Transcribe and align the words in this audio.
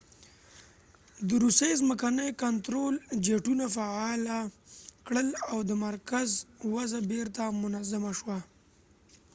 د 1.27 1.29
روسیې 1.43 1.71
ځمکني 1.81 2.29
کنترول 2.43 2.95
جیټونه 3.25 3.65
فعاله 3.75 4.39
کړل 5.07 5.29
او 5.51 5.57
د 5.69 5.71
مرکز 5.85 6.27
وضع 6.73 7.01
بیرته 7.11 7.43
منظمه 7.63 8.11
شوه 8.19 8.39